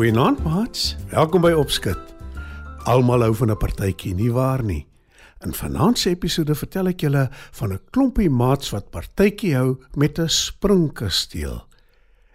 [0.00, 0.94] Goeienaand, maats.
[1.10, 1.98] Welkom by Opskud.
[2.88, 4.86] Almal hou van 'n partytjie, nie waar nie?
[5.44, 10.18] In vanaand se episode vertel ek julle van 'n klompie maats wat partytjie hou met
[10.18, 11.66] 'n springkasteel.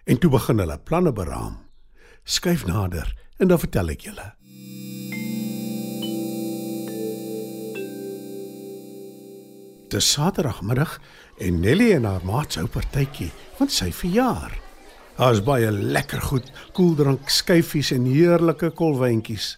[0.04, 1.58] En toe begin hulle planne beraam.
[2.24, 4.34] Skyf nader en dan vertel ek julle.
[9.88, 11.00] Dis Saterdagmiddag
[11.38, 14.65] en Nelly en haar maats hou partytjie want sy verjaar.
[15.16, 19.54] Daar's baie lekker goed, koeldrank, skyfies en heerlike kolwyntjies.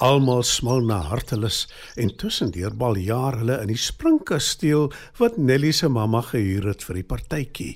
[0.00, 1.66] Almal smal na hartelus
[2.00, 4.88] en tussendeur bal jaar hulle in die springkasteel
[5.20, 7.74] wat Nelly se mamma gehuur het vir die partytjie.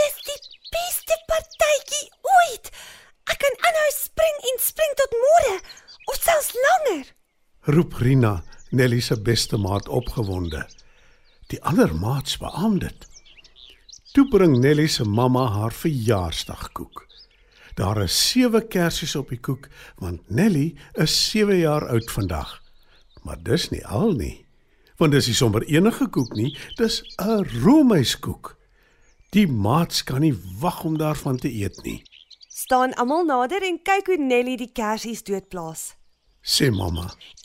[0.00, 0.40] Dis die
[0.74, 2.72] beste partytjie ooit.
[3.30, 5.54] Ek kan aanhou spring en spring tot môre
[6.10, 7.04] of selfs langer.
[7.70, 8.40] Roep Rina,
[8.74, 10.66] Nelly se beste maat opgewonde.
[11.54, 13.09] Die ander maats beamoen dit.
[14.12, 17.06] Toe bring Nelly se mamma haar verjaarsdagkoek.
[17.74, 19.68] Daar is 7 kersies op die koek
[20.02, 22.56] want Nelly is 7 jaar oud vandag.
[23.22, 24.46] Maar dis nie al nie.
[24.98, 28.56] Want dis nie sommer enige koek nie, dis 'n roomyskoek.
[29.30, 32.02] Die maats kan nie wag om daarvan te eet nie,
[32.48, 35.94] Staan almal nader en kyk hoe Nelly die kersies doodplaas.
[36.42, 37.02] sê mamma.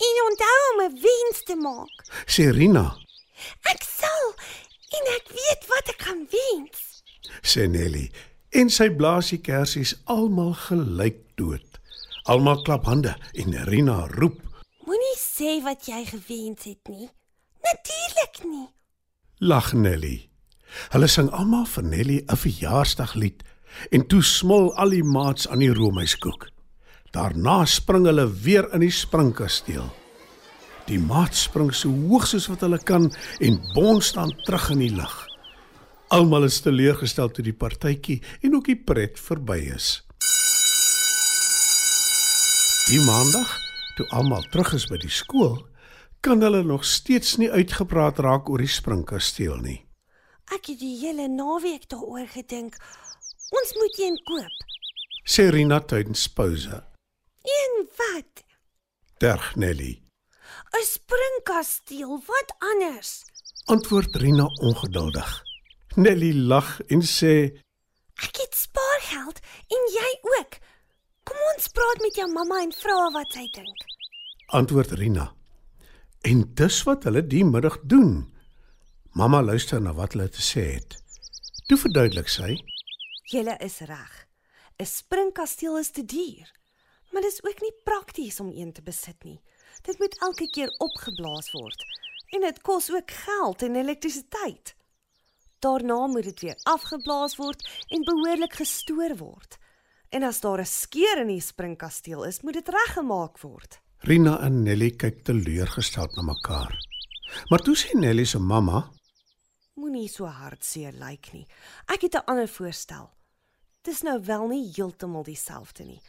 [0.07, 2.25] En onthou om 'n wens te maak.
[2.27, 2.97] Sê Rina,
[3.63, 4.33] Ek sal
[4.97, 6.81] en ek weet wat ek gaan wens.
[7.41, 8.09] sê Nelly
[8.55, 11.79] en sy blaas die kersies almal gelyk dood.
[12.31, 14.39] Almal klap hande en Rina roep:
[14.85, 17.09] Moenie sê wat jy gewens het nie.
[17.65, 18.67] Natuurlik nie.
[19.39, 20.29] Lag Nelly.
[20.93, 23.43] Hulle sing almal vir Nelly 'n verjaarsdaglied
[23.91, 26.49] en toe smil al die maats aan die roomyskoek.
[27.11, 30.04] Daarna spring hulle weer in die springkasteel.
[30.85, 33.07] Die maats spring so hoog soos wat hulle kan
[33.41, 35.15] en bons dan terug in die lug.
[36.13, 40.03] Almal is teleurgestel toe die partytjie en ook die pret verby is.
[42.85, 43.49] Die maandag,
[43.97, 45.57] toe almal terug is by die skool,
[46.21, 49.79] kan hulle nog steeds nie uitgepraat raak oor die springkasteel nie.
[50.53, 52.77] Ek het die hele naweek daaroor gedink.
[53.49, 54.63] Ons moet een koop.
[55.25, 56.83] sê Rina tydens pouse.
[57.41, 58.45] Een wat?
[59.17, 60.04] Terg Nelly.
[60.75, 63.23] 'n Springkasteel, wat anders?
[63.65, 65.43] Antwoord Rina ongeduldig.
[65.95, 67.33] Nelly lag en sê:
[68.15, 69.39] Ek het spaargeld
[69.75, 70.57] en jy ook.
[71.23, 73.85] Kom ons praat met jou mamma en vra wat sy dink.
[74.45, 75.31] Antwoord Rina.
[76.21, 78.33] En dis wat hulle die middag doen.
[79.15, 80.99] Mamma luister na wat hulle te sê het.
[81.67, 82.51] Toe verduidelik sy:
[83.31, 84.27] Julle is reg.
[84.79, 86.51] 'n Springkasteel is te duur.
[87.11, 89.39] Maar dis ook nie prakties om een te besit nie.
[89.81, 91.83] Dit moet elke keer opgeblaas word
[92.35, 94.75] en dit kos ook geld en elektrisiteit.
[95.59, 99.57] Daarna moet dit weer afgeblaas word en behoorlik gestoor word.
[100.09, 103.79] En as daar 'n skeur in die springkasteel is, moet dit reggemaak word.
[103.97, 106.77] Rina en Nelly kyk teleurgesteld na mekaar.
[107.49, 108.91] Maar toe sê Nelly se mamma:
[109.73, 111.47] Moenie so hartseer lyk nie.
[111.85, 113.09] Ek het 'n ander voorstel.
[113.81, 116.01] Dis nou wel nie heeltemal dieselfde nie,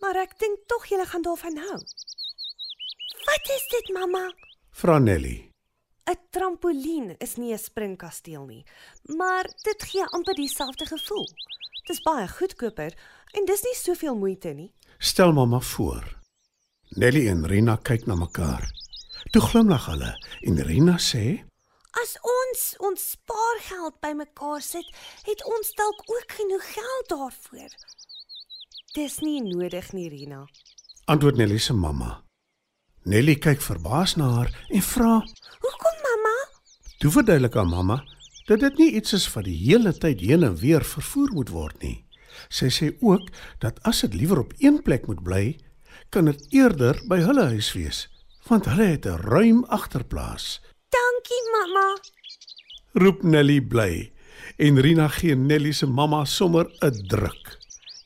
[0.00, 1.80] maar ek dink tog julle gaan daarvan hou.
[3.26, 4.32] Wat is dit, mamma?
[4.70, 5.50] "Vra Nelly.
[6.06, 8.64] 'n Trampolien is nie 'n springkasteel nie,
[9.02, 11.26] maar dit gee amper dieselfde gevoel.
[11.86, 12.92] Dis baie goedkoper
[13.32, 14.72] en dis nie soveel moeite nie.
[14.98, 16.20] Stel mamma voor."
[16.88, 18.70] Nelly en Rina kyk na mekaar.
[19.30, 21.44] Toe glimlag hulle en Rina sê:
[22.02, 24.86] As ons ons spaargeld bymekaar sit,
[25.24, 27.70] het ons dalk ook genoeg geld daarvoor.
[28.94, 30.46] Dis nie nodig nie, Rina.
[31.04, 32.25] Antwoord Nelly se mamma.
[33.06, 35.12] Nelly kyk verbaas na haar en vra:
[35.62, 36.36] Hoekom, mamma?
[36.98, 38.04] "Toe verduidelik haar mamma
[38.46, 41.82] dat dit nie iets is wat die hele tyd heen en weer vervoer moet word
[41.82, 42.04] nie.
[42.48, 45.58] Sy sê ook dat as dit liewer op een plek moet bly,
[46.10, 48.08] kan dit eerder by hulle huis wees,
[48.48, 50.60] want hulle het 'n ruim agterplaas."
[50.90, 51.98] Dankie, mamma.
[52.92, 54.12] Roep Nelly bly
[54.58, 57.58] en Rina gee Nelly se mamma sommer 'n druk,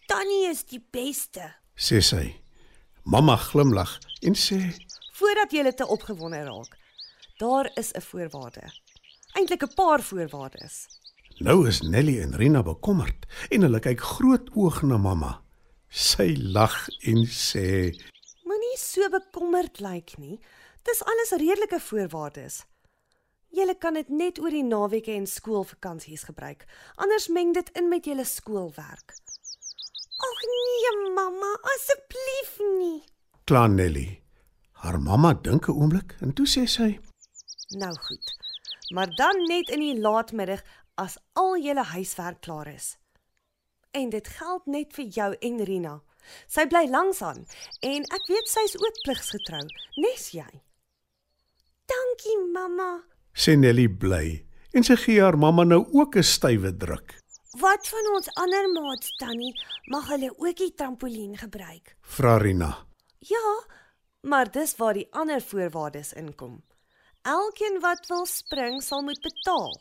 [0.07, 1.55] Tannie is die beste.
[1.77, 2.35] sê sy.
[3.05, 4.75] Mamma glimlag en sê:
[5.21, 6.77] Voordat jy te opgewonde raak.
[7.37, 8.73] Daar is 'n voorwaarde.
[9.37, 10.89] Eintlik 'n paar voorwaardes.
[11.39, 15.43] Nou is Nelly en Rina bekommerd en hulle kyk groot oog na mamma.
[15.89, 17.93] Sy lag en sê:
[18.45, 20.41] Moenie so bekommerd lyk nie.
[20.83, 22.65] Dis alles redelike voorwaardes.
[23.49, 26.65] Julle kan dit net oor die naweke en skoolvakansies gebruik.
[26.95, 29.15] Anders meng dit in met julle skoolwerk.
[30.29, 33.03] Ag nee, mamma, asseblief nie.
[33.45, 34.23] Kla Nelly.
[34.81, 36.91] Haar mamma dink 'n oomblik en toe sê sy:
[37.77, 38.27] Nou goed.
[38.95, 40.63] Maar dan net in die laatmiddag
[40.95, 42.97] as al julle huiswerk klaar is.
[43.91, 46.01] En dit geld net vir jou en Rina.
[46.47, 47.47] Sy bly langs aan
[47.81, 49.67] en ek weet sy's ook pligsgetrou,
[49.97, 50.51] nes jy.
[51.87, 53.03] Dankie mamma.
[53.35, 57.19] Sê Nelly bly en sy gee haar mamma nou ook 'n stywe druk.
[57.59, 59.55] Wat van ons ander maats tannie,
[59.87, 61.97] mag hulle ook die trampolien gebruik?
[62.01, 62.87] Vra Rina.
[63.19, 63.47] Ja,
[64.21, 66.63] maar dis waar die ander voorwaardes inkom.
[67.23, 69.73] Elkeen wat wil spring sal moet betaal.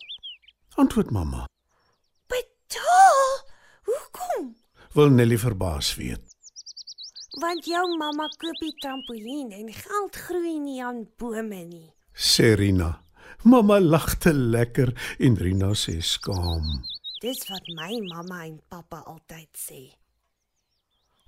[0.76, 1.48] Antwoord mamma.
[2.28, 3.48] Betaal?
[3.84, 4.56] Hoekom?
[4.94, 6.38] Wil Nelly verbaas weet.
[7.40, 11.94] Want jou mamma koop die trampolien en geld groei nie aan bome nie.
[12.14, 13.04] Sê Rina.
[13.44, 16.66] Mamma lag te lekker en Rina sê skaam.
[17.22, 19.82] Dis wat my mamma en pappa altyd sê.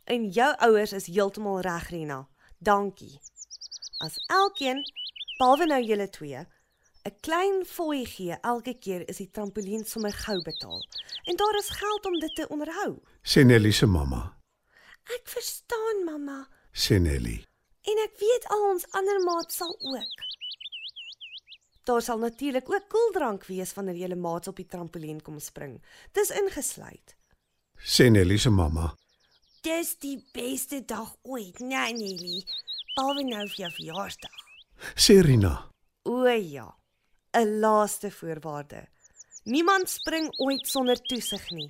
[0.04, 2.26] En jou ouers is heeltemal reg, Rina.
[2.64, 3.20] Dankie.
[4.06, 4.84] As elkeen,
[5.40, 6.42] behalwe nou julle twee,
[7.10, 10.82] 'n klein fooi gee elke keer is die trampolien sommer gou betaal.
[11.26, 13.02] En daar is geld om dit te onderhou.
[13.24, 14.38] Sê Nelly se mamma.
[15.04, 16.48] Ek verstaan, mamma.
[16.74, 17.46] Sê Nelly.
[17.82, 20.18] En ek weet al ons ander maats sal ook.
[21.84, 25.82] Daar sal natuurlik ook koeldrank wees wanneer julle maats op die trampolien kom spring.
[26.12, 27.16] Dis ingesluit.
[27.78, 28.94] Sê Nelly se mamma.
[29.62, 32.40] Dis die beste dag ooit, nee Nelly.
[32.96, 34.40] Behalwe nou vir jou verjaarsdag.
[34.98, 35.52] Sê Rina.
[36.10, 36.66] O ja.
[37.38, 38.88] 'n Laaste voorwaarde.
[39.44, 41.70] Niemand spring ooit sonder toesig nie.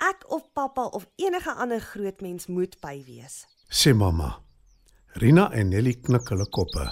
[0.00, 3.44] Ek of pappa of enige ander groot mens moet by wees.
[3.68, 4.40] Sê mamma.
[5.20, 6.88] Rina en Nelly knik hulle koppe.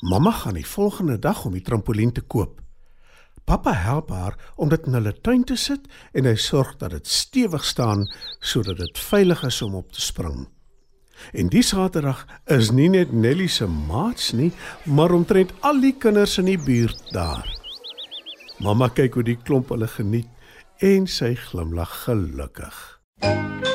[0.00, 2.63] Mamma gaan die volgende dag om die trampolien te koop.
[3.44, 5.84] Pappa help haar om dit in hulle tuin te sit
[6.16, 8.06] en hy sorg dat dit stewig staan
[8.40, 10.46] sodat dit veilig is om op te spring.
[11.32, 14.50] En die Saterdag is nie net Nelly se maats nie,
[14.84, 17.46] maar omtrent al die kinders in die buurt daar.
[18.64, 20.28] Mamma kyk hoe die klomp hulle geniet
[20.80, 22.82] en sy glimlag gelukkig.
[23.20, 23.73] Spring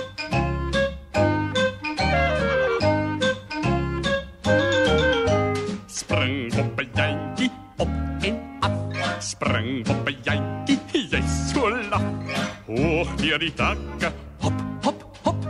[12.70, 14.12] Hoog deur die takke,
[14.44, 15.46] hop hop hop.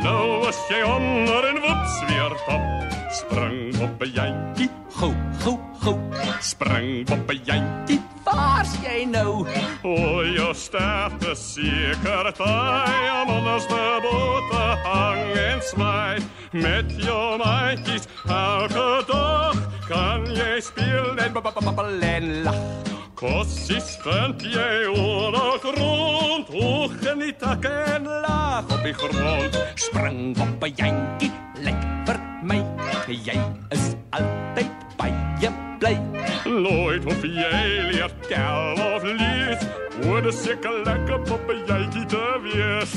[0.00, 2.94] Nou as jy onder en woeps weer top.
[3.12, 5.12] Spring op 'n jantjie, Gou,
[5.42, 5.98] gou, gou.
[6.40, 8.00] spring op 'n jantjie.
[8.24, 9.46] Waar's jy nou?
[9.82, 16.18] O, jou stert is seker taai om anders de bote hang en swaai.
[16.52, 19.56] Met jou maatjies elke dag
[19.88, 22.93] kan jy speel en Babbel en lag.
[23.24, 29.56] Kossies vind jy oor grond, hoog in die takke en laag op die grond.
[29.80, 31.32] Spring op 'n jantjie,
[31.64, 32.60] lyk vir my.
[33.08, 33.38] Jy
[33.72, 34.68] is altyd
[35.00, 35.50] baie
[35.80, 35.96] bly.
[36.44, 39.64] Nooit hoef jy leer tel of lees,
[40.04, 42.92] word seker lekker op 'n jytjie te wees.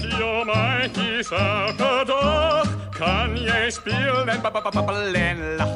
[0.00, 5.74] Met jou maatjies elke dag kan jy speel en Babbel en lag.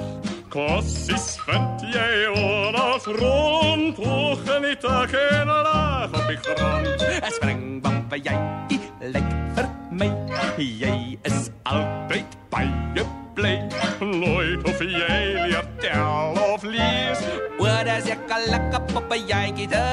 [0.49, 7.04] Kossies vind jy oral rond, hoog in die takke en laag op die grond.
[7.37, 8.81] Spring op 'n jantjie,
[9.12, 10.09] lyk vir my.
[10.57, 13.04] Jy is Altyd baie
[13.35, 13.61] bly,
[14.00, 17.21] nooit hoef jy leer tel of lees.
[17.59, 19.85] Wat as ek al lekker op 'n jantjie te